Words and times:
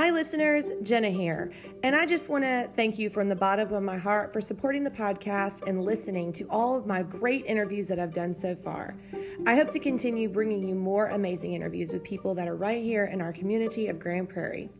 Hi, 0.00 0.08
listeners, 0.08 0.64
Jenna 0.82 1.10
here. 1.10 1.52
And 1.82 1.94
I 1.94 2.06
just 2.06 2.30
want 2.30 2.42
to 2.42 2.70
thank 2.74 2.98
you 2.98 3.10
from 3.10 3.28
the 3.28 3.36
bottom 3.36 3.70
of 3.74 3.82
my 3.82 3.98
heart 3.98 4.32
for 4.32 4.40
supporting 4.40 4.82
the 4.82 4.90
podcast 4.90 5.68
and 5.68 5.84
listening 5.84 6.32
to 6.32 6.46
all 6.48 6.74
of 6.74 6.86
my 6.86 7.02
great 7.02 7.44
interviews 7.44 7.86
that 7.88 7.98
I've 7.98 8.14
done 8.14 8.34
so 8.34 8.56
far. 8.64 8.96
I 9.44 9.54
hope 9.54 9.70
to 9.72 9.78
continue 9.78 10.30
bringing 10.30 10.66
you 10.66 10.74
more 10.74 11.08
amazing 11.08 11.52
interviews 11.52 11.90
with 11.90 12.02
people 12.02 12.34
that 12.36 12.48
are 12.48 12.56
right 12.56 12.82
here 12.82 13.10
in 13.12 13.20
our 13.20 13.30
community 13.34 13.88
of 13.88 13.98
Grand 13.98 14.30
Prairie. 14.30 14.70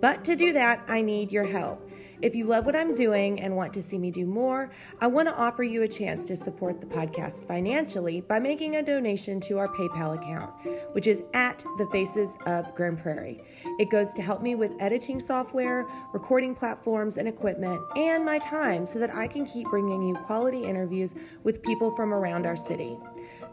But 0.00 0.24
to 0.26 0.36
do 0.36 0.52
that, 0.52 0.84
I 0.86 1.02
need 1.02 1.32
your 1.32 1.48
help. 1.48 1.87
If 2.20 2.34
you 2.34 2.46
love 2.46 2.66
what 2.66 2.74
I'm 2.74 2.96
doing 2.96 3.40
and 3.40 3.54
want 3.54 3.72
to 3.74 3.82
see 3.82 3.96
me 3.96 4.10
do 4.10 4.26
more, 4.26 4.70
I 5.00 5.06
want 5.06 5.28
to 5.28 5.34
offer 5.36 5.62
you 5.62 5.82
a 5.82 5.88
chance 5.88 6.24
to 6.26 6.36
support 6.36 6.80
the 6.80 6.86
podcast 6.86 7.46
financially 7.46 8.22
by 8.22 8.40
making 8.40 8.74
a 8.74 8.82
donation 8.82 9.40
to 9.42 9.58
our 9.58 9.68
PayPal 9.68 10.20
account, 10.20 10.52
which 10.94 11.06
is 11.06 11.22
at 11.32 11.64
the 11.78 11.86
Faces 11.92 12.28
of 12.46 12.74
Grand 12.74 13.00
Prairie. 13.00 13.40
It 13.78 13.90
goes 13.90 14.12
to 14.14 14.22
help 14.22 14.42
me 14.42 14.56
with 14.56 14.72
editing 14.80 15.20
software, 15.20 15.86
recording 16.12 16.56
platforms 16.56 17.18
and 17.18 17.28
equipment, 17.28 17.80
and 17.96 18.24
my 18.24 18.40
time 18.40 18.84
so 18.84 18.98
that 18.98 19.14
I 19.14 19.28
can 19.28 19.46
keep 19.46 19.68
bringing 19.68 20.02
you 20.02 20.16
quality 20.26 20.64
interviews 20.64 21.14
with 21.44 21.62
people 21.62 21.94
from 21.94 22.12
around 22.12 22.46
our 22.46 22.56
city. 22.56 22.98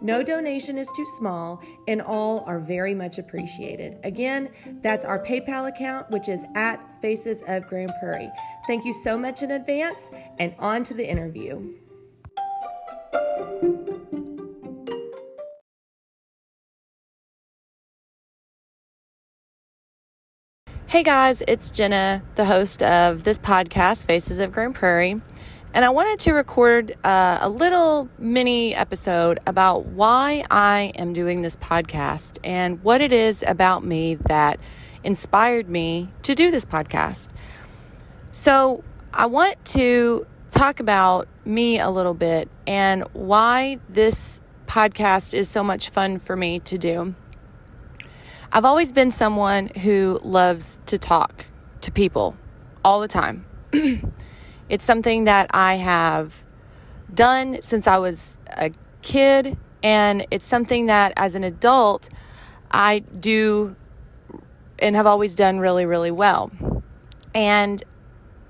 No 0.01 0.23
donation 0.23 0.77
is 0.77 0.89
too 0.95 1.05
small, 1.17 1.61
and 1.87 2.01
all 2.01 2.43
are 2.47 2.59
very 2.59 2.93
much 2.93 3.17
appreciated. 3.17 3.97
Again, 4.03 4.49
that's 4.81 5.05
our 5.05 5.23
PayPal 5.23 5.69
account, 5.69 6.09
which 6.09 6.27
is 6.27 6.41
at 6.55 6.81
Faces 7.01 7.37
of 7.47 7.67
Grand 7.67 7.91
Prairie. 8.01 8.29
Thank 8.67 8.83
you 8.83 8.93
so 8.93 9.17
much 9.17 9.43
in 9.43 9.51
advance, 9.51 9.99
and 10.39 10.55
on 10.57 10.83
to 10.85 10.93
the 10.93 11.07
interview. 11.07 11.73
Hey 20.87 21.03
guys, 21.03 21.43
it's 21.47 21.69
Jenna, 21.69 22.23
the 22.35 22.45
host 22.45 22.81
of 22.81 23.23
this 23.23 23.37
podcast, 23.37 24.05
Faces 24.05 24.39
of 24.39 24.51
Grand 24.51 24.75
Prairie. 24.75 25.21
And 25.73 25.83
I 25.83 25.89
wanted 25.89 26.19
to 26.19 26.33
record 26.33 26.95
uh, 27.03 27.39
a 27.41 27.49
little 27.49 28.07
mini 28.17 28.73
episode 28.73 29.39
about 29.45 29.87
why 29.87 30.45
I 30.49 30.93
am 30.95 31.11
doing 31.11 31.41
this 31.41 31.57
podcast 31.57 32.37
and 32.45 32.81
what 32.81 33.01
it 33.01 33.11
is 33.11 33.43
about 33.45 33.83
me 33.83 34.15
that 34.27 34.57
inspired 35.03 35.69
me 35.69 36.07
to 36.23 36.33
do 36.33 36.49
this 36.49 36.63
podcast. 36.63 37.27
So, 38.37 38.83
I 39.13 39.27
want 39.27 39.63
to 39.67 40.27
talk 40.49 40.81
about 40.81 41.29
me 41.45 41.79
a 41.79 41.89
little 41.89 42.13
bit 42.13 42.49
and 42.67 43.03
why 43.13 43.79
this 43.87 44.41
podcast 44.67 45.33
is 45.33 45.47
so 45.47 45.63
much 45.63 45.89
fun 45.89 46.19
for 46.19 46.35
me 46.35 46.59
to 46.59 46.77
do. 46.77 47.15
I've 48.51 48.65
always 48.65 48.91
been 48.91 49.13
someone 49.13 49.67
who 49.67 50.19
loves 50.21 50.79
to 50.87 50.97
talk 50.97 51.45
to 51.79 51.93
people 51.93 52.35
all 52.83 52.99
the 52.99 53.07
time. 53.07 53.45
It's 54.67 54.83
something 54.83 55.23
that 55.23 55.51
I 55.53 55.75
have 55.75 56.43
done 57.13 57.61
since 57.61 57.87
I 57.87 57.99
was 57.99 58.37
a 58.49 58.71
kid, 59.01 59.57
and 59.81 60.27
it's 60.29 60.45
something 60.45 60.87
that 60.87 61.13
as 61.15 61.35
an 61.35 61.45
adult 61.45 62.09
I 62.69 62.99
do 62.99 63.77
and 64.77 64.97
have 64.97 65.07
always 65.07 65.35
done 65.35 65.59
really, 65.59 65.85
really 65.85 66.11
well. 66.11 66.51
And 67.33 67.81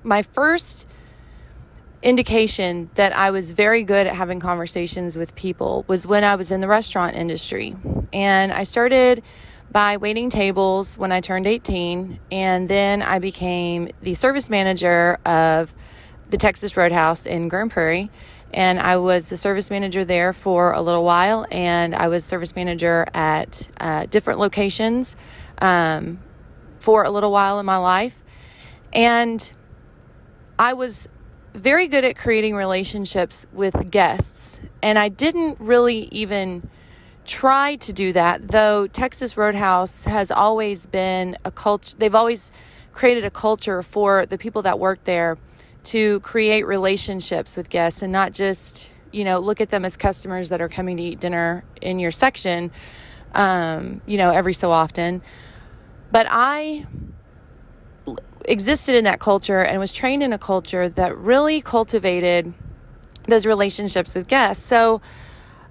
my 0.05 0.21
first 0.21 0.87
indication 2.03 2.89
that 2.95 3.15
I 3.15 3.31
was 3.31 3.51
very 3.51 3.83
good 3.83 4.05
at 4.05 4.15
having 4.15 4.39
conversations 4.39 5.17
with 5.17 5.35
people 5.35 5.83
was 5.87 6.05
when 6.05 6.23
I 6.23 6.35
was 6.35 6.51
in 6.51 6.61
the 6.61 6.67
restaurant 6.67 7.15
industry. 7.15 7.75
And 8.13 8.53
I 8.53 8.63
started 8.63 9.23
by 9.71 9.97
waiting 9.97 10.29
tables 10.29 10.97
when 10.97 11.11
I 11.11 11.19
turned 11.19 11.47
18, 11.47 12.19
and 12.31 12.69
then 12.69 13.01
I 13.01 13.19
became 13.19 13.89
the 14.01 14.13
service 14.13 14.49
manager 14.49 15.17
of 15.25 15.73
the 16.29 16.37
Texas 16.37 16.77
Roadhouse 16.77 17.25
in 17.25 17.49
Grand 17.49 17.71
Prairie. 17.71 18.11
And 18.53 18.79
I 18.79 18.97
was 18.97 19.27
the 19.27 19.35
service 19.35 19.69
manager 19.69 20.05
there 20.05 20.31
for 20.31 20.71
a 20.71 20.81
little 20.81 21.03
while, 21.03 21.45
and 21.51 21.95
I 21.95 22.07
was 22.07 22.23
service 22.23 22.55
manager 22.55 23.05
at 23.13 23.67
uh, 23.79 24.05
different 24.05 24.39
locations 24.39 25.15
um, 25.59 26.19
for 26.79 27.03
a 27.03 27.09
little 27.09 27.31
while 27.31 27.59
in 27.59 27.65
my 27.65 27.77
life. 27.77 28.23
And 28.93 29.51
I 30.57 30.73
was 30.73 31.09
very 31.53 31.87
good 31.87 32.05
at 32.05 32.17
creating 32.17 32.55
relationships 32.55 33.45
with 33.51 33.91
guests, 33.91 34.59
and 34.81 34.97
I 34.97 35.09
didn't 35.09 35.59
really 35.59 36.07
even 36.11 36.69
try 37.25 37.75
to 37.77 37.91
do 37.91 38.13
that, 38.13 38.47
though 38.47 38.87
Texas 38.87 39.35
Roadhouse 39.35 40.05
has 40.05 40.31
always 40.31 40.85
been 40.85 41.37
a 41.43 41.51
culture, 41.51 41.95
they've 41.97 42.15
always 42.15 42.51
created 42.93 43.25
a 43.25 43.29
culture 43.29 43.83
for 43.83 44.25
the 44.25 44.37
people 44.37 44.61
that 44.61 44.79
work 44.79 45.03
there 45.03 45.37
to 45.83 46.19
create 46.21 46.65
relationships 46.65 47.57
with 47.57 47.69
guests 47.69 48.01
and 48.01 48.13
not 48.13 48.31
just, 48.31 48.91
you 49.11 49.23
know, 49.23 49.39
look 49.39 49.59
at 49.59 49.69
them 49.69 49.83
as 49.83 49.97
customers 49.97 50.49
that 50.49 50.61
are 50.61 50.69
coming 50.69 50.97
to 50.97 51.03
eat 51.03 51.19
dinner 51.19 51.65
in 51.81 51.99
your 51.99 52.11
section, 52.11 52.71
um, 53.33 54.01
you 54.05 54.17
know, 54.17 54.29
every 54.31 54.53
so 54.53 54.71
often. 54.71 55.21
But 56.11 56.27
I 56.29 56.85
existed 58.47 58.95
in 58.95 59.03
that 59.03 59.19
culture 59.19 59.59
and 59.59 59.79
was 59.79 59.91
trained 59.91 60.23
in 60.23 60.33
a 60.33 60.37
culture 60.37 60.89
that 60.89 61.17
really 61.17 61.61
cultivated 61.61 62.53
those 63.27 63.45
relationships 63.45 64.15
with 64.15 64.27
guests. 64.27 64.65
So, 64.65 65.01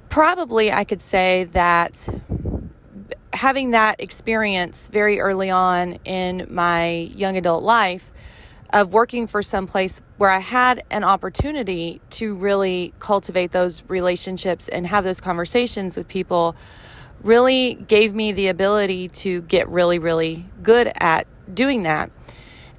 probably 0.08 0.72
I 0.72 0.84
could 0.84 1.02
say 1.02 1.44
that 1.52 2.08
having 3.32 3.72
that 3.72 4.00
experience 4.00 4.88
very 4.88 5.20
early 5.20 5.50
on 5.50 5.94
in 6.04 6.46
my 6.50 7.10
young 7.14 7.36
adult 7.36 7.64
life 7.64 8.12
of 8.72 8.92
working 8.92 9.26
for 9.26 9.42
some 9.42 9.66
place 9.66 10.00
where 10.16 10.30
I 10.30 10.40
had 10.40 10.82
an 10.90 11.04
opportunity 11.04 12.00
to 12.10 12.34
really 12.34 12.92
cultivate 12.98 13.52
those 13.52 13.82
relationships 13.88 14.68
and 14.68 14.86
have 14.86 15.04
those 15.04 15.20
conversations 15.20 15.96
with 15.96 16.08
people 16.08 16.56
really 17.22 17.74
gave 17.74 18.14
me 18.14 18.32
the 18.32 18.48
ability 18.48 19.08
to 19.08 19.42
get 19.42 19.68
really, 19.68 19.98
really 19.98 20.46
good 20.62 20.92
at 20.96 21.26
doing 21.52 21.84
that. 21.84 22.10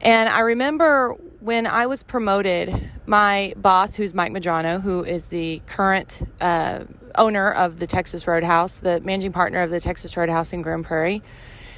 And 0.06 0.30
I 0.30 0.42
remember 0.42 1.16
when 1.40 1.66
I 1.66 1.88
was 1.88 2.04
promoted, 2.04 2.92
my 3.08 3.56
boss, 3.58 3.96
who's 3.96 4.14
Mike 4.14 4.32
Madrano, 4.32 4.80
who 4.80 5.04
is 5.04 5.30
the 5.30 5.64
current 5.66 6.22
uh, 6.40 6.84
owner 7.16 7.52
of 7.52 7.80
the 7.80 7.88
Texas 7.88 8.28
Roadhouse, 8.28 8.82
the 8.82 9.02
managing 9.02 9.32
partner 9.32 9.64
of 9.64 9.72
the 9.72 9.80
Texas 9.80 10.16
Roadhouse 10.16 10.54
in 10.54 10.62
Grand 10.62 10.86
Prairie, 10.86 11.24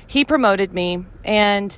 he 0.07 0.25
promoted 0.25 0.73
me. 0.73 1.05
And 1.23 1.77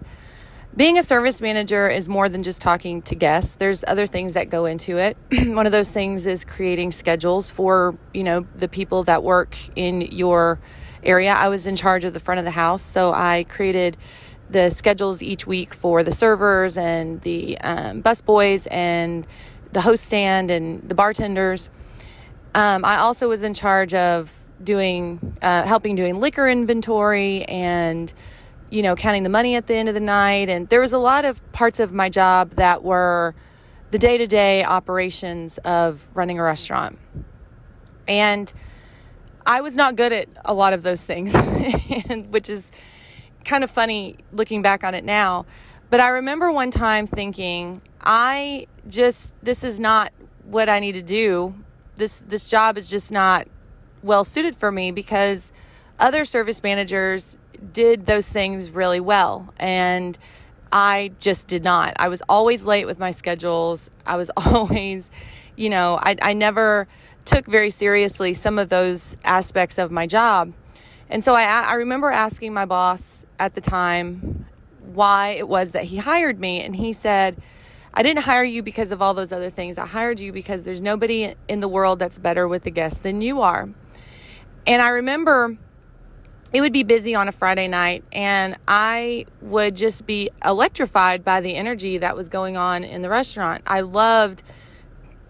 being 0.76 0.98
a 0.98 1.04
service 1.04 1.40
manager 1.40 1.88
is 1.88 2.10
more 2.10 2.28
than 2.28 2.42
just 2.42 2.64
talking 2.64 3.04
to 3.04 3.14
guests. 3.14 3.54
There's 3.54 3.84
other 3.88 4.08
things 4.08 4.34
that 4.34 4.50
go 4.50 4.66
into 4.66 4.98
it. 4.98 5.18
One 5.54 5.68
of 5.68 5.72
those 5.72 5.92
things 5.92 6.26
is 6.26 6.44
creating 6.44 6.94
schedules 6.94 7.52
for, 7.52 7.96
you 8.12 8.24
know, 8.24 8.48
the 8.56 8.68
people 8.68 9.04
that 9.04 9.22
work 9.22 9.56
in 9.76 10.02
your 10.02 10.60
area. 11.04 11.32
I 11.32 11.50
was 11.50 11.68
in 11.68 11.76
charge 11.76 12.06
of 12.06 12.14
the 12.16 12.20
front 12.20 12.40
of 12.40 12.46
the 12.46 12.52
house, 12.52 12.82
so 12.82 13.14
I 13.14 13.46
created 13.50 13.98
the 14.50 14.70
schedules 14.70 15.22
each 15.22 15.46
week 15.46 15.74
for 15.74 16.04
the 16.04 16.12
servers 16.12 16.78
and 16.78 17.22
the 17.22 17.58
um, 17.60 18.02
bus 18.02 18.22
boys 18.22 18.68
and 18.68 19.28
the 19.72 19.82
host 19.82 20.06
stand 20.06 20.50
and 20.50 20.88
the 20.88 20.96
bartenders. 20.96 21.70
Um, 22.56 22.84
I 22.84 22.98
also 22.98 23.30
was 23.30 23.44
in 23.44 23.54
charge 23.54 23.94
of 23.94 24.34
doing, 24.64 25.38
uh, 25.42 25.64
helping 25.64 25.96
doing 25.96 26.20
liquor 26.20 26.48
inventory 26.48 27.44
and 27.44 28.12
you 28.70 28.84
know, 28.84 28.96
counting 28.96 29.24
the 29.24 29.30
money 29.30 29.56
at 29.56 29.68
the 29.68 29.76
end 29.76 29.90
of 29.90 29.96
the 29.96 30.02
night. 30.02 30.50
And 30.50 30.70
there 30.70 30.82
was 30.82 30.94
a 30.94 30.98
lot 30.98 31.26
of 31.26 31.52
parts 31.52 31.80
of 31.80 31.92
my 31.92 32.10
job 32.10 32.52
that 32.52 32.84
were 32.84 33.36
the 33.92 33.98
day 33.98 34.18
to 34.18 34.28
day 34.28 34.64
operations 34.64 35.58
of 35.60 36.06
running 36.14 36.40
a 36.40 36.44
restaurant. 36.44 37.00
And 38.08 38.52
I 39.46 39.62
was 39.62 39.76
not 39.76 39.96
good 39.96 40.14
at 40.14 40.30
a 40.46 40.54
lot 40.54 40.74
of 40.74 40.84
those 40.84 41.04
things, 41.04 41.34
which 42.30 42.50
is 42.50 42.72
kind 43.50 43.64
of 43.64 43.72
funny 43.72 44.16
looking 44.32 44.62
back 44.62 44.84
on 44.84 44.94
it 44.94 45.04
now. 45.04 45.46
But 45.90 46.00
I 46.00 46.10
remember 46.10 46.52
one 46.52 46.70
time 46.70 47.08
thinking, 47.08 47.82
I 48.00 48.68
just, 48.88 49.34
this 49.42 49.64
is 49.64 49.80
not 49.80 50.14
what 50.44 50.70
I 50.70 50.80
need 50.80 50.92
to 50.92 51.02
do. 51.02 51.56
This, 51.96 52.20
this 52.20 52.44
job 52.44 52.78
is 52.78 52.90
just 52.90 53.12
not 53.12 53.48
well 54.04 54.24
suited 54.24 54.56
for 54.56 54.72
me 54.72 54.92
because 54.92 55.52
other 56.00 56.26
service 56.26 56.62
managers 56.62 57.40
did 57.74 58.06
those 58.06 58.30
things 58.30 58.70
really 58.70 59.00
well. 59.00 59.52
And 59.58 60.16
I 60.72 61.12
just 61.20 61.48
did 61.48 61.64
not. 61.64 61.94
I 61.98 62.08
was 62.08 62.22
always 62.30 62.64
late 62.64 62.86
with 62.86 63.00
my 63.00 63.10
schedules. 63.10 63.90
I 64.06 64.16
was 64.16 64.30
always, 64.38 65.10
you 65.56 65.72
know, 65.72 65.98
I, 66.00 66.16
I 66.22 66.34
never 66.34 66.88
took 67.26 67.48
very 67.48 67.72
seriously 67.72 68.36
some 68.36 68.60
of 68.60 68.70
those 68.70 69.18
aspects 69.24 69.80
of 69.80 69.90
my 69.90 70.06
job. 70.06 70.54
And 71.10 71.24
so 71.24 71.34
I, 71.34 71.44
I 71.44 71.74
remember 71.74 72.12
asking 72.12 72.54
my 72.54 72.66
boss 72.66 73.26
at 73.40 73.56
the 73.56 73.62
time 73.62 74.46
why 74.82 75.30
it 75.30 75.48
was 75.48 75.72
that 75.72 75.86
he 75.86 75.98
hired 75.98 76.40
me. 76.40 76.62
And 76.62 76.76
he 76.76 76.94
said, 76.94 77.42
I 77.94 78.04
didn't 78.04 78.24
hire 78.24 78.44
you 78.44 78.62
because 78.62 78.92
of 78.92 79.02
all 79.02 79.14
those 79.14 79.32
other 79.32 79.50
things. 79.50 79.78
I 79.78 79.86
hired 79.86 80.20
you 80.20 80.32
because 80.32 80.64
there's 80.64 80.82
nobody 80.82 81.34
in 81.48 81.60
the 81.60 81.68
world 81.68 82.00
that's 82.00 82.20
better 82.20 82.48
with 82.48 82.64
the 82.64 82.72
guests 82.72 83.00
than 83.00 83.22
you 83.22 83.42
are. 83.42 83.70
And 84.68 84.82
I 84.82 84.90
remember 84.90 85.58
it 86.52 86.62
would 86.62 86.74
be 86.74 86.84
busy 86.84 87.14
on 87.14 87.28
a 87.28 87.32
Friday 87.32 87.68
night, 87.68 88.04
and 88.12 88.58
I 88.68 89.28
would 89.42 89.76
just 89.76 90.08
be 90.08 90.32
electrified 90.44 91.24
by 91.24 91.42
the 91.42 91.56
energy 91.56 92.00
that 92.00 92.16
was 92.16 92.28
going 92.28 92.58
on 92.58 92.84
in 92.84 93.04
the 93.04 93.10
restaurant. 93.10 93.62
I 93.68 93.82
loved 93.82 94.42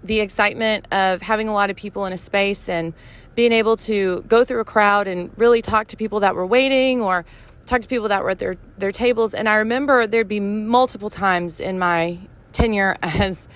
the 0.01 0.21
excitement 0.21 0.87
of 0.93 1.21
having 1.21 1.49
a 1.49 1.53
lot 1.53 1.69
of 1.69 1.75
people 1.75 2.05
in 2.05 2.13
a 2.13 2.17
space 2.17 2.69
and 2.69 2.93
being 3.39 3.53
able 3.53 3.77
to 3.77 4.21
go 4.27 4.43
through 4.43 4.59
a 4.59 4.65
crowd 4.65 5.07
and 5.07 5.31
really 5.37 5.61
talk 5.61 5.87
to 5.87 5.95
people 5.95 6.19
that 6.19 6.35
were 6.35 6.45
waiting 6.45 7.01
or 7.01 7.23
talk 7.65 7.79
to 7.79 7.87
people 7.87 8.09
that 8.09 8.21
were 8.21 8.31
at 8.31 8.37
their, 8.37 8.55
their 8.77 8.91
tables. 8.91 9.33
And 9.33 9.47
I 9.47 9.55
remember 9.55 10.05
there'd 10.05 10.27
be 10.27 10.41
multiple 10.41 11.09
times 11.09 11.61
in 11.61 11.79
my 11.79 12.17
tenure 12.51 12.97
as 13.01 13.47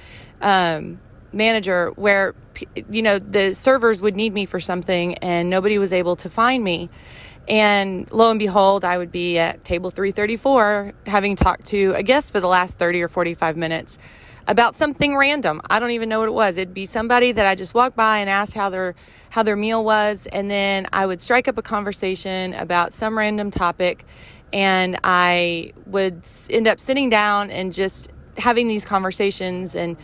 um, 0.41 1.01
manager 1.33 1.91
where, 1.97 2.33
you 2.89 3.01
know, 3.01 3.19
the 3.19 3.53
servers 3.53 4.01
would 4.01 4.15
need 4.15 4.33
me 4.33 4.45
for 4.45 4.61
something 4.61 5.15
and 5.15 5.49
nobody 5.49 5.77
was 5.77 5.91
able 5.91 6.15
to 6.15 6.29
find 6.29 6.63
me. 6.63 6.89
And 7.49 8.09
lo 8.09 8.29
and 8.29 8.39
behold, 8.39 8.85
I 8.85 8.97
would 8.97 9.11
be 9.11 9.37
at 9.37 9.65
table 9.65 9.89
334 9.89 10.93
having 11.07 11.35
talked 11.35 11.65
to 11.65 11.91
a 11.93 12.03
guest 12.03 12.31
for 12.31 12.39
the 12.39 12.47
last 12.47 12.79
30 12.79 13.01
or 13.01 13.09
45 13.09 13.57
minutes 13.57 13.97
about 14.47 14.75
something 14.75 15.15
random. 15.15 15.61
I 15.69 15.79
don't 15.79 15.91
even 15.91 16.09
know 16.09 16.19
what 16.19 16.27
it 16.27 16.33
was. 16.33 16.57
It'd 16.57 16.73
be 16.73 16.85
somebody 16.85 17.31
that 17.31 17.45
I 17.45 17.55
just 17.55 17.73
walked 17.73 17.95
by 17.95 18.19
and 18.19 18.29
asked 18.29 18.53
how 18.53 18.69
their 18.69 18.95
how 19.29 19.43
their 19.43 19.55
meal 19.55 19.83
was 19.83 20.27
and 20.27 20.49
then 20.51 20.85
I 20.93 21.05
would 21.05 21.21
strike 21.21 21.47
up 21.47 21.57
a 21.57 21.61
conversation 21.61 22.53
about 22.53 22.93
some 22.93 23.17
random 23.17 23.49
topic 23.49 24.05
and 24.51 24.99
I 25.03 25.73
would 25.87 26.27
end 26.49 26.67
up 26.67 26.79
sitting 26.79 27.09
down 27.09 27.49
and 27.49 27.73
just 27.73 28.11
having 28.37 28.67
these 28.67 28.85
conversations 28.85 29.75
and 29.75 29.97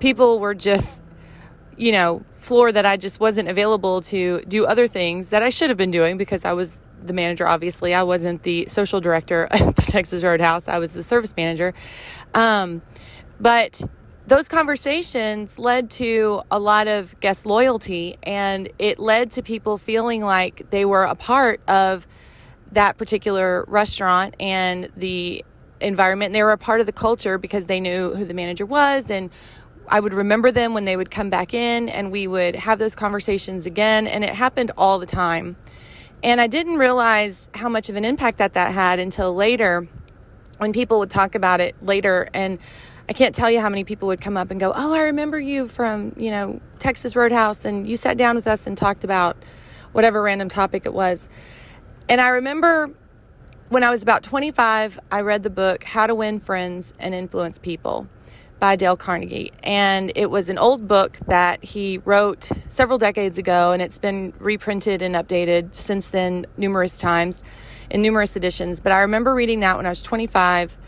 people 0.00 0.40
were 0.40 0.54
just 0.54 1.02
you 1.76 1.92
know, 1.92 2.24
floor 2.38 2.72
that 2.72 2.86
I 2.86 2.96
just 2.96 3.20
wasn't 3.20 3.48
available 3.48 4.00
to 4.02 4.40
do 4.48 4.66
other 4.66 4.88
things 4.88 5.28
that 5.28 5.42
I 5.42 5.48
should 5.50 5.68
have 5.70 5.76
been 5.76 5.90
doing 5.90 6.16
because 6.16 6.44
I 6.44 6.52
was 6.52 6.78
the 7.02 7.12
manager, 7.12 7.46
obviously. 7.46 7.94
I 7.94 8.02
wasn't 8.02 8.42
the 8.42 8.66
social 8.66 9.00
director 9.00 9.48
at 9.50 9.76
the 9.76 9.82
Texas 9.82 10.22
Roadhouse, 10.22 10.68
I 10.68 10.78
was 10.78 10.92
the 10.92 11.02
service 11.02 11.34
manager. 11.36 11.74
Um, 12.34 12.82
but 13.40 13.82
those 14.26 14.48
conversations 14.48 15.58
led 15.58 15.90
to 15.92 16.42
a 16.50 16.58
lot 16.58 16.88
of 16.88 17.18
guest 17.20 17.46
loyalty 17.46 18.16
and 18.24 18.68
it 18.78 18.98
led 18.98 19.30
to 19.32 19.42
people 19.42 19.78
feeling 19.78 20.24
like 20.24 20.68
they 20.70 20.84
were 20.84 21.04
a 21.04 21.14
part 21.14 21.60
of 21.68 22.08
that 22.72 22.98
particular 22.98 23.64
restaurant 23.68 24.34
and 24.40 24.90
the 24.96 25.44
environment. 25.80 26.30
And 26.30 26.34
they 26.34 26.42
were 26.42 26.52
a 26.52 26.58
part 26.58 26.80
of 26.80 26.86
the 26.86 26.92
culture 26.92 27.38
because 27.38 27.66
they 27.66 27.78
knew 27.78 28.14
who 28.14 28.24
the 28.24 28.34
manager 28.34 28.66
was 28.66 29.10
and 29.10 29.30
I 29.88 30.00
would 30.00 30.14
remember 30.14 30.50
them 30.50 30.74
when 30.74 30.84
they 30.84 30.96
would 30.96 31.12
come 31.12 31.30
back 31.30 31.54
in 31.54 31.88
and 31.88 32.10
we 32.10 32.26
would 32.26 32.56
have 32.56 32.80
those 32.80 32.96
conversations 32.96 33.66
again. 33.66 34.08
And 34.08 34.24
it 34.24 34.30
happened 34.30 34.72
all 34.76 34.98
the 34.98 35.06
time. 35.06 35.54
And 36.24 36.40
I 36.40 36.48
didn't 36.48 36.78
realize 36.78 37.48
how 37.54 37.68
much 37.68 37.88
of 37.88 37.94
an 37.94 38.04
impact 38.04 38.38
that 38.38 38.54
that 38.54 38.72
had 38.72 38.98
until 38.98 39.32
later 39.32 39.86
when 40.58 40.72
people 40.72 40.98
would 40.98 41.10
talk 41.10 41.36
about 41.36 41.60
it 41.60 41.76
later. 41.82 42.28
And 42.34 42.58
I 43.08 43.12
can't 43.12 43.34
tell 43.34 43.50
you 43.50 43.60
how 43.60 43.68
many 43.68 43.84
people 43.84 44.08
would 44.08 44.20
come 44.20 44.36
up 44.36 44.50
and 44.50 44.58
go, 44.58 44.72
Oh, 44.74 44.94
I 44.94 45.02
remember 45.02 45.38
you 45.38 45.68
from, 45.68 46.12
you 46.16 46.30
know, 46.30 46.60
Texas 46.78 47.14
Roadhouse. 47.14 47.64
And 47.64 47.86
you 47.86 47.96
sat 47.96 48.16
down 48.16 48.34
with 48.34 48.46
us 48.46 48.66
and 48.66 48.76
talked 48.76 49.04
about 49.04 49.36
whatever 49.92 50.22
random 50.22 50.48
topic 50.48 50.86
it 50.86 50.92
was. 50.92 51.28
And 52.08 52.20
I 52.20 52.28
remember 52.28 52.90
when 53.68 53.84
I 53.84 53.90
was 53.90 54.02
about 54.02 54.22
25, 54.22 54.98
I 55.10 55.20
read 55.20 55.42
the 55.42 55.50
book 55.50 55.84
How 55.84 56.06
to 56.06 56.14
Win 56.14 56.40
Friends 56.40 56.92
and 56.98 57.14
Influence 57.14 57.58
People 57.58 58.08
by 58.58 58.76
Dale 58.76 58.96
Carnegie. 58.96 59.52
And 59.62 60.12
it 60.14 60.30
was 60.30 60.48
an 60.48 60.58
old 60.58 60.88
book 60.88 61.18
that 61.26 61.62
he 61.64 61.98
wrote 61.98 62.50
several 62.68 62.98
decades 62.98 63.38
ago, 63.38 63.72
and 63.72 63.82
it's 63.82 63.98
been 63.98 64.32
reprinted 64.38 65.02
and 65.02 65.14
updated 65.14 65.74
since 65.74 66.08
then 66.08 66.46
numerous 66.56 66.98
times 66.98 67.42
in 67.90 68.02
numerous 68.02 68.36
editions. 68.36 68.80
But 68.80 68.92
I 68.92 69.00
remember 69.00 69.34
reading 69.34 69.60
that 69.60 69.76
when 69.76 69.86
I 69.86 69.90
was 69.90 70.02
25. 70.02 70.78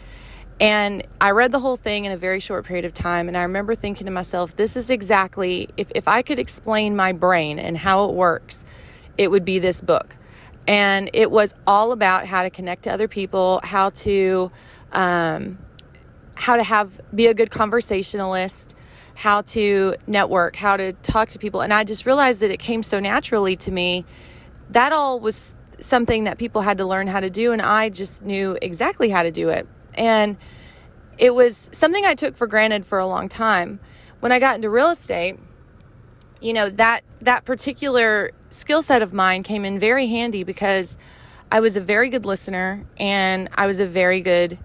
And 0.60 1.06
I 1.20 1.30
read 1.30 1.52
the 1.52 1.60
whole 1.60 1.76
thing 1.76 2.04
in 2.04 2.12
a 2.12 2.16
very 2.16 2.40
short 2.40 2.64
period 2.64 2.84
of 2.84 2.92
time. 2.92 3.28
And 3.28 3.36
I 3.36 3.42
remember 3.42 3.74
thinking 3.74 4.06
to 4.06 4.10
myself, 4.10 4.56
this 4.56 4.76
is 4.76 4.90
exactly, 4.90 5.68
if, 5.76 5.90
if 5.94 6.08
I 6.08 6.22
could 6.22 6.38
explain 6.38 6.96
my 6.96 7.12
brain 7.12 7.58
and 7.58 7.76
how 7.76 8.08
it 8.08 8.14
works, 8.14 8.64
it 9.16 9.30
would 9.30 9.44
be 9.44 9.58
this 9.58 9.80
book. 9.80 10.16
And 10.66 11.10
it 11.12 11.30
was 11.30 11.54
all 11.66 11.92
about 11.92 12.26
how 12.26 12.42
to 12.42 12.50
connect 12.50 12.84
to 12.84 12.92
other 12.92 13.08
people, 13.08 13.60
how 13.62 13.90
to, 13.90 14.50
um, 14.92 15.58
how 16.34 16.56
to 16.56 16.62
have 16.62 17.00
be 17.14 17.26
a 17.28 17.34
good 17.34 17.50
conversationalist, 17.50 18.74
how 19.14 19.42
to 19.42 19.94
network, 20.06 20.56
how 20.56 20.76
to 20.76 20.92
talk 20.92 21.28
to 21.30 21.38
people. 21.38 21.60
And 21.60 21.72
I 21.72 21.84
just 21.84 22.04
realized 22.04 22.40
that 22.40 22.50
it 22.50 22.58
came 22.58 22.82
so 22.82 23.00
naturally 23.00 23.56
to 23.56 23.70
me. 23.70 24.04
That 24.70 24.92
all 24.92 25.20
was 25.20 25.54
something 25.80 26.24
that 26.24 26.38
people 26.38 26.62
had 26.62 26.78
to 26.78 26.84
learn 26.84 27.06
how 27.06 27.20
to 27.20 27.30
do 27.30 27.52
and 27.52 27.62
I 27.62 27.88
just 27.88 28.22
knew 28.22 28.58
exactly 28.60 29.08
how 29.08 29.22
to 29.22 29.30
do 29.30 29.48
it. 29.48 29.66
And 29.98 30.36
it 31.18 31.34
was 31.34 31.68
something 31.72 32.06
I 32.06 32.14
took 32.14 32.36
for 32.36 32.46
granted 32.46 32.86
for 32.86 32.98
a 32.98 33.06
long 33.06 33.28
time. 33.28 33.80
When 34.20 34.32
I 34.32 34.38
got 34.38 34.56
into 34.56 34.70
real 34.70 34.90
estate, 34.90 35.38
you 36.40 36.52
know, 36.52 36.68
that 36.70 37.02
that 37.20 37.44
particular 37.44 38.30
skill 38.48 38.82
set 38.82 39.02
of 39.02 39.12
mine 39.12 39.42
came 39.42 39.64
in 39.64 39.78
very 39.78 40.06
handy 40.06 40.44
because 40.44 40.96
I 41.50 41.60
was 41.60 41.76
a 41.76 41.80
very 41.80 42.08
good 42.08 42.24
listener 42.24 42.86
and 42.96 43.48
I 43.54 43.66
was 43.66 43.80
a 43.80 43.86
very 43.86 44.20
good 44.20 44.58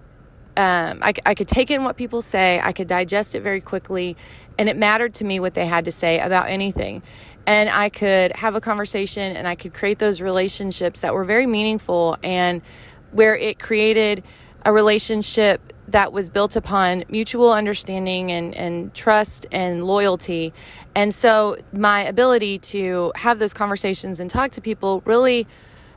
um, 0.56 1.00
I, 1.02 1.12
I 1.26 1.34
could 1.34 1.48
take 1.48 1.70
in 1.72 1.82
what 1.82 1.96
people 1.96 2.22
say, 2.22 2.60
I 2.62 2.72
could 2.72 2.86
digest 2.86 3.34
it 3.34 3.40
very 3.40 3.60
quickly, 3.60 4.16
and 4.56 4.68
it 4.68 4.76
mattered 4.76 5.14
to 5.14 5.24
me 5.24 5.40
what 5.40 5.54
they 5.54 5.66
had 5.66 5.86
to 5.86 5.90
say 5.90 6.20
about 6.20 6.48
anything. 6.48 7.02
And 7.44 7.68
I 7.68 7.88
could 7.88 8.36
have 8.36 8.54
a 8.54 8.60
conversation 8.60 9.36
and 9.36 9.48
I 9.48 9.56
could 9.56 9.74
create 9.74 9.98
those 9.98 10.20
relationships 10.20 11.00
that 11.00 11.12
were 11.12 11.24
very 11.24 11.46
meaningful 11.46 12.16
and 12.22 12.62
where 13.10 13.36
it 13.36 13.58
created 13.58 14.22
a 14.64 14.72
relationship 14.72 15.72
that 15.88 16.12
was 16.12 16.30
built 16.30 16.56
upon 16.56 17.04
mutual 17.08 17.52
understanding 17.52 18.32
and, 18.32 18.54
and 18.54 18.94
trust 18.94 19.46
and 19.52 19.84
loyalty. 19.86 20.52
And 20.94 21.14
so 21.14 21.56
my 21.72 22.04
ability 22.04 22.58
to 22.60 23.12
have 23.16 23.38
those 23.38 23.52
conversations 23.52 24.18
and 24.18 24.30
talk 24.30 24.52
to 24.52 24.60
people 24.60 25.02
really 25.04 25.46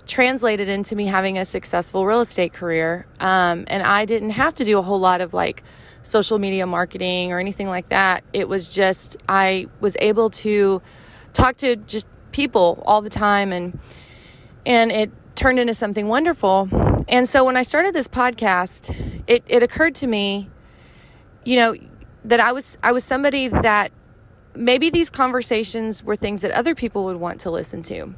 translated 0.06 0.70
into 0.70 0.96
me 0.96 1.06
having 1.06 1.38
a 1.38 1.46
successful 1.46 2.06
real 2.06 2.22
estate 2.22 2.54
career. 2.54 3.06
Um, 3.20 3.66
and 3.68 3.84
I 3.84 4.06
didn't 4.06 4.32
have 4.32 4.54
to 4.56 4.66
do 4.66 4.78
a 4.78 4.82
whole 4.82 5.00
lot 5.00 5.22
of 5.22 5.34
like 5.34 5.64
social 6.02 6.40
media 6.40 6.66
marketing 6.66 7.32
or 7.32 7.40
anything 7.40 7.68
like 7.68 7.90
that. 7.90 8.24
It 8.34 8.48
was 8.48 8.74
just, 8.74 9.18
I 9.28 9.68
was 9.80 9.96
able 10.00 10.30
to 10.32 10.82
talk 11.34 11.58
to 11.58 11.76
just 11.76 12.08
people 12.32 12.84
all 12.86 13.02
the 13.02 13.10
time 13.10 13.52
and, 13.52 13.80
and 14.66 14.92
it 14.92 15.12
turned 15.36 15.60
into 15.60 15.74
something 15.74 16.08
wonderful. 16.08 16.70
And 17.08 17.28
so 17.28 17.44
when 17.46 17.56
I 17.56 17.62
started 17.62 17.94
this 17.94 18.08
podcast, 18.08 19.24
it, 19.28 19.44
it 19.48 19.64
occurred 19.64 19.96
to 19.96 20.08
me, 20.08 20.50
you 21.44 21.58
know, 21.58 21.76
that 22.26 22.40
I 22.40 22.52
was, 22.52 22.78
I 22.84 22.92
was 22.92 23.04
somebody 23.04 23.48
that 23.48 23.92
maybe 24.56 24.90
these 24.90 25.10
conversations 25.10 26.04
were 26.04 26.16
things 26.16 26.42
that 26.42 26.52
other 26.52 26.76
people 26.76 27.06
would 27.06 27.18
want 27.18 27.40
to 27.42 27.52
listen 27.52 27.82
to. 27.84 28.14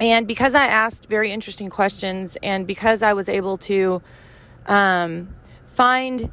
And 0.00 0.26
because 0.26 0.54
I 0.54 0.66
asked 0.66 1.10
very 1.10 1.30
interesting 1.30 1.68
questions, 1.68 2.38
and 2.42 2.66
because 2.66 3.02
I 3.02 3.12
was 3.12 3.28
able 3.28 3.58
to 3.58 4.00
um, 4.66 5.28
find 5.66 6.30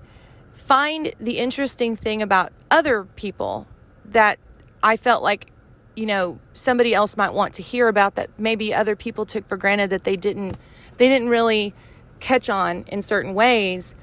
find 0.54 1.14
the 1.20 1.38
interesting 1.38 1.96
thing 1.96 2.22
about 2.22 2.52
other 2.72 3.04
people 3.04 3.68
that 4.06 4.40
I 4.82 4.96
felt 4.96 5.22
like 5.22 5.52
you 5.96 6.06
know 6.06 6.40
somebody 6.54 6.94
else 6.94 7.18
might 7.18 7.34
want 7.34 7.54
to 7.56 7.62
hear 7.62 7.90
about 7.90 8.16
that 8.16 8.30
maybe 8.38 8.74
other 8.74 8.96
people 8.96 9.26
took 9.26 9.48
for 9.48 9.58
granted 9.58 9.90
that 9.90 10.06
they 10.06 10.16
didn't 10.16 10.58
they 10.98 11.08
didn't 11.08 11.30
really 11.30 11.74
catch 12.20 12.50
on 12.50 12.84
in 12.88 13.02
certain 13.02 13.34
ways 13.34 13.96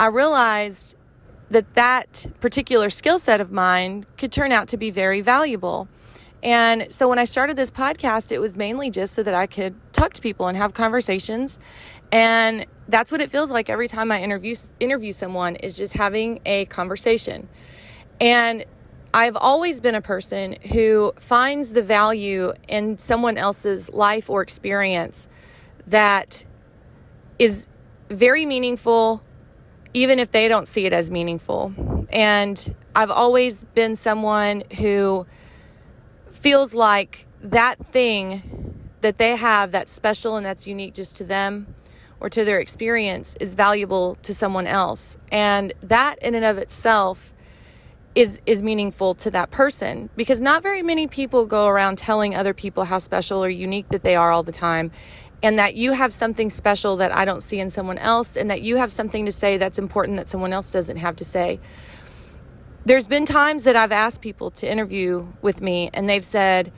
i 0.00 0.06
realized 0.06 0.96
that 1.50 1.74
that 1.74 2.26
particular 2.40 2.90
skill 2.90 3.18
set 3.18 3.40
of 3.40 3.50
mine 3.50 4.04
could 4.16 4.32
turn 4.32 4.52
out 4.52 4.68
to 4.68 4.76
be 4.76 4.90
very 4.90 5.20
valuable 5.20 5.88
and 6.42 6.92
so 6.92 7.08
when 7.08 7.18
I 7.18 7.24
started 7.24 7.56
this 7.56 7.70
podcast, 7.70 8.30
it 8.30 8.38
was 8.38 8.56
mainly 8.56 8.90
just 8.90 9.14
so 9.14 9.22
that 9.22 9.34
I 9.34 9.46
could 9.46 9.74
talk 9.92 10.12
to 10.14 10.22
people 10.22 10.46
and 10.46 10.56
have 10.56 10.72
conversations. 10.72 11.58
And 12.12 12.64
that's 12.88 13.10
what 13.10 13.20
it 13.20 13.30
feels 13.30 13.50
like 13.50 13.68
every 13.68 13.88
time 13.88 14.12
I 14.12 14.22
interview 14.22 14.54
interview 14.78 15.12
someone 15.12 15.56
is 15.56 15.76
just 15.76 15.94
having 15.94 16.40
a 16.46 16.66
conversation. 16.66 17.48
And 18.20 18.64
I've 19.12 19.36
always 19.36 19.80
been 19.80 19.94
a 19.94 20.00
person 20.00 20.56
who 20.72 21.12
finds 21.16 21.72
the 21.72 21.82
value 21.82 22.52
in 22.68 22.98
someone 22.98 23.36
else's 23.36 23.90
life 23.90 24.30
or 24.30 24.42
experience 24.42 25.28
that 25.90 26.44
is 27.38 27.66
very 28.08 28.46
meaningful 28.46 29.22
even 29.94 30.18
if 30.18 30.30
they 30.30 30.48
don't 30.48 30.68
see 30.68 30.86
it 30.86 30.92
as 30.92 31.10
meaningful. 31.10 31.72
And 32.10 32.74
I've 32.94 33.10
always 33.10 33.64
been 33.64 33.96
someone 33.96 34.62
who 34.78 35.26
feels 36.30 36.74
like 36.74 37.26
that 37.40 37.84
thing 37.84 38.84
that 39.00 39.18
they 39.18 39.36
have 39.36 39.72
that's 39.72 39.92
special 39.92 40.36
and 40.36 40.44
that's 40.44 40.66
unique 40.66 40.94
just 40.94 41.16
to 41.16 41.24
them 41.24 41.74
or 42.20 42.28
to 42.28 42.44
their 42.44 42.60
experience 42.60 43.36
is 43.40 43.54
valuable 43.54 44.16
to 44.22 44.34
someone 44.34 44.66
else. 44.66 45.18
And 45.30 45.72
that 45.82 46.16
in 46.20 46.34
and 46.34 46.44
of 46.44 46.58
itself 46.58 47.32
is 48.14 48.40
is 48.46 48.62
meaningful 48.62 49.14
to 49.14 49.30
that 49.30 49.50
person 49.50 50.08
because 50.16 50.40
not 50.40 50.62
very 50.62 50.82
many 50.82 51.06
people 51.06 51.46
go 51.46 51.66
around 51.66 51.98
telling 51.98 52.34
other 52.34 52.54
people 52.54 52.84
how 52.84 52.98
special 52.98 53.44
or 53.44 53.48
unique 53.48 53.88
that 53.90 54.02
they 54.02 54.16
are 54.16 54.32
all 54.32 54.42
the 54.42 54.52
time 54.52 54.90
and 55.42 55.58
that 55.58 55.74
you 55.74 55.92
have 55.92 56.12
something 56.12 56.50
special 56.50 56.96
that 56.96 57.14
I 57.14 57.24
don't 57.24 57.42
see 57.42 57.60
in 57.60 57.70
someone 57.70 57.98
else 57.98 58.36
and 58.36 58.50
that 58.50 58.62
you 58.62 58.76
have 58.76 58.90
something 58.90 59.24
to 59.26 59.32
say 59.32 59.56
that's 59.56 59.78
important 59.78 60.16
that 60.16 60.28
someone 60.28 60.52
else 60.52 60.72
doesn't 60.72 60.96
have 60.96 61.16
to 61.16 61.24
say. 61.24 61.60
There's 62.84 63.06
been 63.06 63.26
times 63.26 63.64
that 63.64 63.76
I've 63.76 63.92
asked 63.92 64.20
people 64.20 64.50
to 64.52 64.68
interview 64.68 65.28
with 65.42 65.60
me 65.60 65.90
and 65.94 66.08
they've 66.08 66.24
said, 66.24 66.72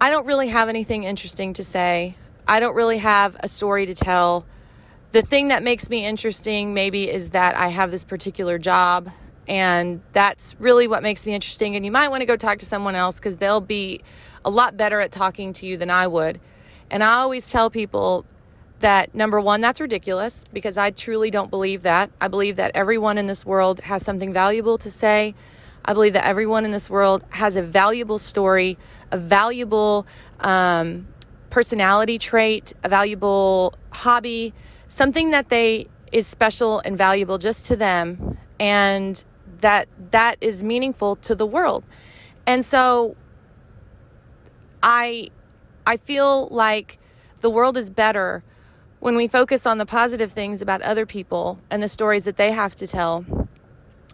I 0.00 0.10
don't 0.10 0.26
really 0.26 0.48
have 0.48 0.68
anything 0.68 1.04
interesting 1.04 1.54
to 1.54 1.64
say. 1.64 2.16
I 2.46 2.60
don't 2.60 2.76
really 2.76 2.98
have 2.98 3.36
a 3.40 3.48
story 3.48 3.86
to 3.86 3.94
tell. 3.94 4.46
The 5.12 5.22
thing 5.22 5.48
that 5.48 5.62
makes 5.62 5.88
me 5.88 6.04
interesting 6.04 6.74
maybe 6.74 7.10
is 7.10 7.30
that 7.30 7.56
I 7.56 7.68
have 7.68 7.90
this 7.90 8.04
particular 8.04 8.58
job 8.58 9.10
and 9.48 10.00
that's 10.12 10.56
really 10.58 10.88
what 10.88 11.02
makes 11.02 11.26
me 11.26 11.34
interesting. 11.34 11.76
And 11.76 11.84
you 11.84 11.90
might 11.90 12.08
want 12.08 12.22
to 12.22 12.26
go 12.26 12.36
talk 12.36 12.58
to 12.58 12.66
someone 12.66 12.94
else 12.94 13.16
because 13.16 13.36
they'll 13.36 13.60
be 13.60 14.00
a 14.44 14.50
lot 14.50 14.76
better 14.76 15.00
at 15.00 15.12
talking 15.12 15.52
to 15.54 15.66
you 15.66 15.76
than 15.76 15.90
I 15.90 16.06
would. 16.06 16.40
And 16.90 17.02
I 17.02 17.14
always 17.14 17.50
tell 17.50 17.70
people 17.70 18.24
that 18.80 19.14
number 19.14 19.40
one, 19.40 19.60
that's 19.60 19.80
ridiculous 19.80 20.44
because 20.52 20.76
I 20.76 20.90
truly 20.90 21.30
don't 21.30 21.50
believe 21.50 21.82
that. 21.82 22.10
I 22.20 22.28
believe 22.28 22.56
that 22.56 22.72
everyone 22.74 23.18
in 23.18 23.26
this 23.26 23.44
world 23.46 23.80
has 23.80 24.04
something 24.04 24.32
valuable 24.32 24.78
to 24.78 24.90
say. 24.90 25.34
I 25.84 25.94
believe 25.94 26.14
that 26.14 26.26
everyone 26.26 26.64
in 26.64 26.72
this 26.72 26.90
world 26.90 27.24
has 27.30 27.56
a 27.56 27.62
valuable 27.62 28.18
story, 28.18 28.76
a 29.12 29.18
valuable 29.18 30.06
um, 30.40 31.06
personality 31.50 32.18
trait, 32.18 32.72
a 32.82 32.88
valuable 32.88 33.74
hobby, 33.90 34.52
something 34.88 35.30
that 35.30 35.48
they 35.48 35.86
is 36.12 36.26
special 36.26 36.80
and 36.84 36.98
valuable 36.98 37.38
just 37.38 37.66
to 37.66 37.76
them. 37.76 38.36
And 38.58 39.22
that 39.60 39.88
that 40.10 40.38
is 40.40 40.62
meaningful 40.62 41.16
to 41.16 41.34
the 41.34 41.46
world. 41.46 41.84
And 42.46 42.64
so 42.64 43.16
I 44.82 45.30
I 45.86 45.96
feel 45.96 46.48
like 46.48 46.98
the 47.40 47.50
world 47.50 47.76
is 47.76 47.90
better 47.90 48.42
when 49.00 49.16
we 49.16 49.28
focus 49.28 49.66
on 49.66 49.78
the 49.78 49.86
positive 49.86 50.32
things 50.32 50.62
about 50.62 50.82
other 50.82 51.06
people 51.06 51.60
and 51.70 51.82
the 51.82 51.88
stories 51.88 52.24
that 52.24 52.36
they 52.36 52.52
have 52.52 52.74
to 52.76 52.86
tell. 52.86 53.24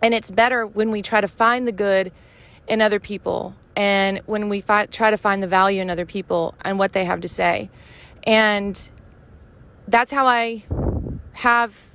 And 0.02 0.12
it's 0.12 0.30
better 0.30 0.66
when 0.66 0.90
we 0.90 1.02
try 1.02 1.20
to 1.20 1.28
find 1.28 1.66
the 1.66 1.72
good 1.72 2.12
in 2.66 2.82
other 2.82 3.00
people 3.00 3.54
and 3.76 4.20
when 4.26 4.48
we 4.48 4.60
fi- 4.60 4.86
try 4.86 5.10
to 5.10 5.16
find 5.16 5.42
the 5.42 5.46
value 5.46 5.80
in 5.80 5.88
other 5.88 6.04
people 6.04 6.54
and 6.64 6.78
what 6.78 6.92
they 6.92 7.04
have 7.04 7.20
to 7.20 7.28
say. 7.28 7.70
And 8.24 8.90
that's 9.88 10.12
how 10.12 10.26
I 10.26 10.64
have 11.32 11.90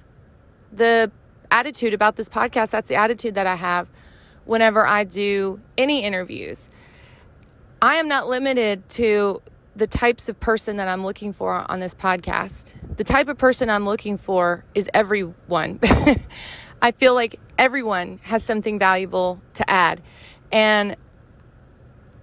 the 0.72 1.12
attitude 1.51 1.94
about 1.94 2.16
this 2.16 2.30
podcast. 2.30 2.72
That's 2.72 2.88
the 2.88 2.96
attitude 2.96 3.36
that 3.36 3.48
I 3.48 3.56
have 3.56 3.89
whenever 4.46 4.86
I 4.86 5.04
do 5.04 5.60
any 5.77 6.04
interviews. 6.04 6.70
I 7.82 7.96
am 7.96 8.08
not 8.08 8.27
limited 8.27 8.88
to 8.89 9.42
the 9.75 9.88
types 9.88 10.27
of 10.27 10.39
person 10.39 10.77
that 10.77 10.88
I'm 10.88 11.04
looking 11.04 11.34
for 11.34 11.70
on 11.70 11.80
this 11.80 11.94
podcast. 11.94 12.74
The 12.98 13.04
type 13.04 13.27
of 13.27 13.38
person 13.38 13.70
I'm 13.70 13.86
looking 13.86 14.18
for 14.18 14.66
is 14.74 14.89
everyone. 14.94 15.80
I 16.82 16.92
feel 16.92 17.13
like 17.13 17.39
everyone 17.58 18.20
has 18.24 18.44
something 18.44 18.80
valuable 18.80 19.42
to 19.56 19.70
add. 19.70 20.01
And 20.51 20.96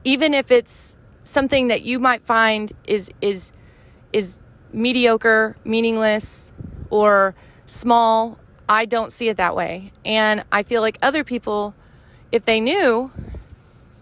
even 0.03 0.35
if 0.35 0.51
it's 0.51 0.97
something 1.23 1.69
that 1.69 1.83
you 1.83 1.99
might 1.99 2.25
find 2.25 2.73
is 2.87 3.11
is 3.21 3.53
is 4.13 4.41
mediocre, 4.73 5.57
meaningless, 5.65 6.53
or 6.91 7.35
small 7.67 8.39
I 8.69 8.87
don't 8.87 9.13
see 9.13 9.29
it 9.29 9.37
that 9.37 9.55
way. 9.55 9.93
And 10.05 10.45
I 10.51 10.63
feel 10.63 10.81
like 10.81 10.99
other 11.03 11.25
people, 11.25 11.75
if 12.33 12.45
they 12.45 12.61
knew, 12.61 13.11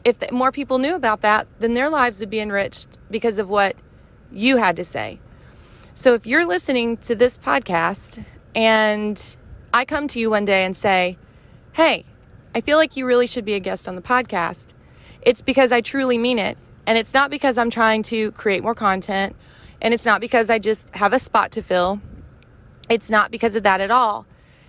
if 0.05 0.31
more 0.31 0.53
people 0.53 0.79
knew 0.79 0.95
about 0.95 1.21
that, 1.23 1.47
then 1.59 1.75
their 1.75 1.91
lives 1.91 2.21
would 2.21 2.31
be 2.31 2.41
enriched 2.41 2.99
because 3.11 3.39
of 3.39 3.49
what 3.49 3.77
you 4.31 4.57
had 4.57 4.77
to 4.77 4.85
say. 4.85 5.19
So 5.95 6.15
if 6.15 6.27
you're 6.27 6.47
listening 6.47 6.97
to 6.99 7.15
this 7.15 7.37
podcast 7.37 8.25
and 8.55 9.37
I 9.75 9.85
come 9.85 10.09
to 10.09 10.21
you 10.21 10.31
one 10.31 10.45
day 10.45 10.65
and 10.65 10.77
say, 10.77 11.19
Hey, 11.73 12.05
I 12.55 12.61
feel 12.61 12.77
like 12.77 12.97
you 12.97 13.07
really 13.07 13.27
should 13.27 13.45
be 13.45 13.55
a 13.55 13.61
guest 13.61 13.89
on 13.89 13.97
the 13.97 14.03
podcast, 14.03 14.73
it's 15.23 15.41
because 15.41 15.73
I 15.73 15.81
truly 15.81 16.19
mean 16.19 16.39
it. 16.39 16.59
And 16.87 16.99
it's 16.99 17.15
not 17.15 17.31
because 17.31 17.59
I'm 17.59 17.71
trying 17.71 18.03
to 18.05 18.33
create 18.33 18.63
more 18.63 18.75
content. 18.75 19.37
And 19.81 19.95
it's 19.95 20.05
not 20.05 20.21
because 20.21 20.51
I 20.51 20.59
just 20.59 20.95
have 20.97 21.13
a 21.13 21.19
spot 21.19 21.53
to 21.53 21.63
fill. 21.63 22.01
It's 22.89 23.09
not 23.09 23.31
because 23.31 23.57
of 23.57 23.63
that 23.63 23.81
at 23.81 23.91
all 23.91 24.27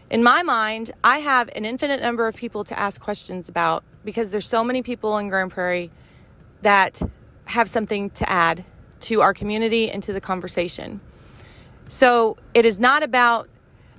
in 0.10 0.24
my 0.24 0.44
mind, 0.44 0.92
I 1.04 1.20
have 1.20 1.50
an 1.56 1.66
infinite 1.66 2.02
number 2.02 2.28
of 2.28 2.36
people 2.36 2.64
to 2.66 2.78
ask 2.78 3.02
questions 3.02 3.50
about 3.50 3.84
because 4.06 4.32
there's 4.32 4.46
so 4.46 4.64
many 4.64 4.82
people 4.82 5.18
in 5.18 5.30
Grand 5.30 5.52
Prairie 5.52 5.92
that 6.62 7.02
have 7.46 7.70
something 7.70 8.10
to 8.12 8.30
add 8.30 8.64
to 9.02 9.22
our 9.22 9.34
community 9.34 9.92
and 9.92 10.02
to 10.04 10.14
the 10.14 10.22
conversation. 10.22 11.02
So 11.88 12.38
it 12.54 12.66
is 12.66 12.80
not 12.80 13.04
about 13.04 13.50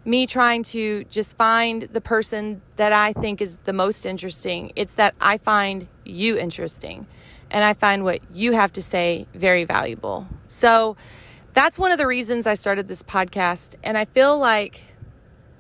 me 0.04 0.26
trying 0.26 0.62
to 0.62 1.04
just 1.04 1.36
find 1.36 1.82
the 1.82 2.00
person 2.00 2.60
that 2.76 2.92
I 2.92 3.12
think 3.12 3.40
is 3.40 3.58
the 3.60 3.72
most 3.72 4.04
interesting. 4.04 4.72
It's 4.76 4.94
that 4.94 5.14
I 5.20 5.38
find 5.38 5.86
you 6.04 6.36
interesting 6.36 7.06
and 7.50 7.64
I 7.64 7.74
find 7.74 8.04
what 8.04 8.20
you 8.32 8.52
have 8.52 8.72
to 8.74 8.82
say 8.82 9.26
very 9.34 9.64
valuable. 9.64 10.26
So 10.46 10.96
that's 11.54 11.78
one 11.78 11.92
of 11.92 11.98
the 11.98 12.06
reasons 12.06 12.46
I 12.46 12.54
started 12.54 12.88
this 12.88 13.02
podcast. 13.02 13.76
And 13.82 13.96
I 13.96 14.04
feel 14.06 14.38
like 14.38 14.82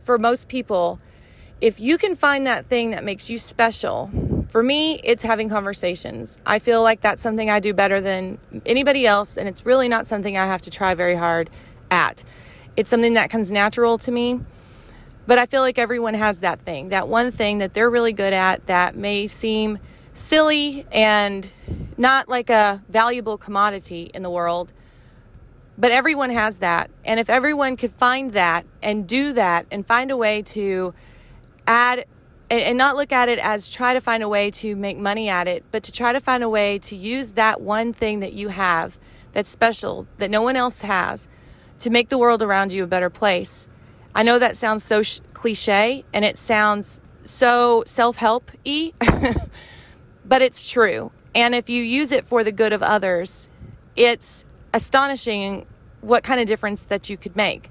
for 0.04 0.18
most 0.18 0.48
people, 0.48 0.98
if 1.60 1.80
you 1.80 1.98
can 1.98 2.14
find 2.14 2.46
that 2.46 2.66
thing 2.66 2.90
that 2.90 3.04
makes 3.04 3.30
you 3.30 3.38
special, 3.38 4.10
for 4.48 4.62
me, 4.62 5.00
it's 5.02 5.24
having 5.24 5.48
conversations. 5.48 6.38
I 6.46 6.58
feel 6.58 6.82
like 6.82 7.00
that's 7.00 7.22
something 7.22 7.50
I 7.50 7.58
do 7.58 7.72
better 7.72 8.00
than 8.00 8.38
anybody 8.66 9.06
else, 9.06 9.36
and 9.36 9.48
it's 9.48 9.66
really 9.66 9.88
not 9.88 10.06
something 10.06 10.36
I 10.36 10.46
have 10.46 10.62
to 10.62 10.70
try 10.70 10.94
very 10.94 11.16
hard 11.16 11.50
at. 11.90 12.22
It's 12.76 12.90
something 12.90 13.14
that 13.14 13.30
comes 13.30 13.50
natural 13.50 13.98
to 13.98 14.12
me. 14.12 14.40
But 15.26 15.38
I 15.38 15.46
feel 15.46 15.62
like 15.62 15.78
everyone 15.78 16.12
has 16.12 16.40
that 16.40 16.60
thing, 16.60 16.90
that 16.90 17.08
one 17.08 17.30
thing 17.30 17.58
that 17.58 17.72
they're 17.72 17.88
really 17.88 18.12
good 18.12 18.34
at 18.34 18.66
that 18.66 18.94
may 18.94 19.26
seem 19.26 19.78
silly 20.12 20.86
and 20.92 21.50
not 21.96 22.28
like 22.28 22.50
a 22.50 22.82
valuable 22.90 23.38
commodity 23.38 24.10
in 24.12 24.22
the 24.22 24.28
world 24.28 24.72
but 25.76 25.90
everyone 25.90 26.30
has 26.30 26.58
that. 26.58 26.90
And 27.04 27.18
if 27.18 27.28
everyone 27.28 27.76
could 27.76 27.92
find 27.94 28.32
that 28.32 28.66
and 28.82 29.06
do 29.06 29.32
that 29.32 29.66
and 29.70 29.86
find 29.86 30.10
a 30.10 30.16
way 30.16 30.42
to 30.42 30.94
add 31.66 32.06
and, 32.50 32.78
not 32.78 32.94
look 32.94 33.10
at 33.10 33.28
it 33.28 33.38
as 33.38 33.68
try 33.68 33.94
to 33.94 34.00
find 34.00 34.22
a 34.22 34.28
way 34.28 34.50
to 34.50 34.76
make 34.76 34.98
money 34.98 35.28
at 35.28 35.48
it, 35.48 35.64
but 35.72 35.82
to 35.84 35.92
try 35.92 36.12
to 36.12 36.20
find 36.20 36.42
a 36.42 36.48
way 36.48 36.78
to 36.78 36.94
use 36.94 37.32
that 37.32 37.60
one 37.60 37.92
thing 37.92 38.20
that 38.20 38.32
you 38.32 38.48
have 38.48 38.98
that's 39.32 39.48
special, 39.48 40.06
that 40.18 40.30
no 40.30 40.42
one 40.42 40.54
else 40.54 40.80
has, 40.80 41.26
to 41.80 41.90
make 41.90 42.08
the 42.08 42.18
world 42.18 42.42
around 42.42 42.72
you 42.72 42.84
a 42.84 42.86
better 42.86 43.10
place. 43.10 43.66
I 44.14 44.22
know 44.22 44.38
that 44.38 44.56
sounds 44.56 44.84
so 44.84 45.02
sh- 45.02 45.20
cliche 45.32 46.04
and 46.12 46.24
it 46.24 46.38
sounds 46.38 47.00
so 47.24 47.82
self 47.86 48.16
help 48.16 48.52
y, 48.64 48.92
but 50.24 50.40
it's 50.40 50.70
true. 50.70 51.10
And 51.34 51.54
if 51.54 51.68
you 51.68 51.82
use 51.82 52.12
it 52.12 52.24
for 52.24 52.44
the 52.44 52.52
good 52.52 52.72
of 52.72 52.82
others, 52.82 53.48
it's 53.96 54.44
astonishing 54.74 55.64
what 56.02 56.22
kind 56.22 56.40
of 56.40 56.46
difference 56.46 56.84
that 56.84 57.08
you 57.08 57.16
could 57.16 57.34
make. 57.34 57.70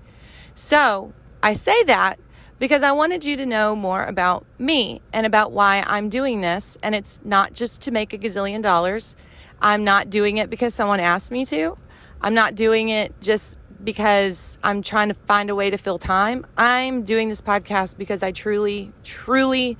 So 0.55 1.13
I 1.43 1.53
say 1.53 1.83
that 1.83 2.19
because 2.57 2.81
I 2.81 2.93
wanted 2.93 3.25
you 3.25 3.35
to 3.37 3.45
know 3.45 3.75
more 3.75 4.03
about 4.03 4.45
me 4.57 5.01
and 5.11 5.25
about 5.25 5.51
why 5.51 5.83
I'm 5.85 6.09
doing 6.09 6.41
this. 6.41 6.77
And 6.81 6.95
it's 6.95 7.19
not 7.23 7.53
just 7.53 7.81
to 7.83 7.91
make 7.91 8.13
a 8.13 8.17
gazillion 8.17 8.63
dollars. 8.63 9.15
I'm 9.61 9.83
not 9.83 10.09
doing 10.09 10.37
it 10.37 10.49
because 10.49 10.73
someone 10.73 10.99
asked 10.99 11.29
me 11.29 11.45
to. 11.47 11.77
I'm 12.21 12.33
not 12.33 12.55
doing 12.55 12.89
it 12.89 13.13
just 13.19 13.57
because 13.83 14.57
I'm 14.63 14.81
trying 14.81 15.09
to 15.09 15.13
find 15.13 15.49
a 15.49 15.55
way 15.55 15.69
to 15.69 15.77
fill 15.77 15.97
time. 15.97 16.45
I'm 16.57 17.03
doing 17.03 17.27
this 17.27 17.41
podcast 17.41 17.97
because 17.97 18.23
I 18.23 18.31
truly, 18.31 18.93
truly 19.03 19.77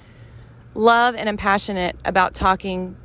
love 0.75 1.15
and 1.15 1.29
am 1.29 1.37
passionate 1.37 1.95
about 2.03 2.33
talking 2.33 2.97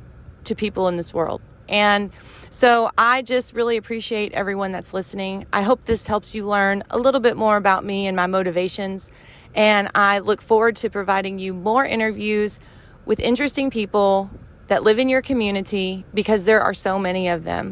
to 0.43 0.55
people 0.55 0.89
in 0.89 0.97
this 0.97 1.13
world. 1.13 1.41
And 1.69 2.11
so 2.51 2.89
I 2.97 3.21
just 3.21 3.53
really 3.53 3.77
appreciate 3.77 4.33
everyone 4.33 4.71
that's 4.71 4.93
listening. 4.93 5.45
I 5.53 5.61
hope 5.61 5.85
this 5.85 6.07
helps 6.07 6.33
you 6.33 6.45
learn 6.47 6.83
a 6.89 6.97
little 6.97 7.21
bit 7.21 7.37
more 7.37 7.57
about 7.57 7.85
me 7.85 8.07
and 8.07 8.15
my 8.15 8.27
motivations. 8.27 9.11
And 9.53 9.89
I 9.93 10.19
look 10.19 10.41
forward 10.41 10.75
to 10.77 10.89
providing 10.89 11.39
you 11.39 11.53
more 11.53 11.85
interviews 11.85 12.59
with 13.05 13.19
interesting 13.19 13.69
people 13.69 14.29
that 14.67 14.83
live 14.83 14.99
in 14.99 15.09
your 15.09 15.21
community 15.21 16.05
because 16.13 16.45
there 16.45 16.61
are 16.61 16.73
so 16.73 16.97
many 16.97 17.27
of 17.27 17.43
them. 17.43 17.67